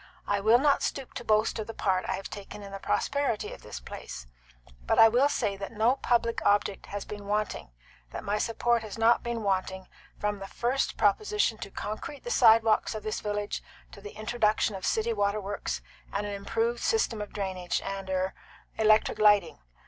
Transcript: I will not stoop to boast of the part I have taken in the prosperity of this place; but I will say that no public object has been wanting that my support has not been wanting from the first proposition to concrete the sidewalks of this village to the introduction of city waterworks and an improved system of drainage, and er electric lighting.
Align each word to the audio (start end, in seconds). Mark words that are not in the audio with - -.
I 0.25 0.39
will 0.39 0.57
not 0.57 0.81
stoop 0.81 1.13
to 1.13 1.23
boast 1.23 1.59
of 1.59 1.67
the 1.67 1.75
part 1.75 2.05
I 2.09 2.13
have 2.13 2.27
taken 2.27 2.63
in 2.63 2.71
the 2.71 2.79
prosperity 2.79 3.53
of 3.53 3.61
this 3.61 3.79
place; 3.79 4.25
but 4.87 4.97
I 4.97 5.07
will 5.07 5.29
say 5.29 5.55
that 5.55 5.71
no 5.73 5.97
public 5.97 6.43
object 6.43 6.87
has 6.87 7.05
been 7.05 7.27
wanting 7.27 7.69
that 8.09 8.23
my 8.23 8.39
support 8.39 8.81
has 8.81 8.97
not 8.97 9.21
been 9.21 9.43
wanting 9.43 9.87
from 10.17 10.39
the 10.39 10.47
first 10.47 10.97
proposition 10.97 11.59
to 11.59 11.69
concrete 11.69 12.23
the 12.23 12.31
sidewalks 12.31 12.95
of 12.95 13.03
this 13.03 13.19
village 13.21 13.61
to 13.91 14.01
the 14.01 14.17
introduction 14.17 14.73
of 14.73 14.87
city 14.87 15.13
waterworks 15.13 15.83
and 16.11 16.25
an 16.25 16.33
improved 16.33 16.79
system 16.79 17.21
of 17.21 17.31
drainage, 17.31 17.79
and 17.85 18.09
er 18.09 18.33
electric 18.79 19.19
lighting. 19.19 19.59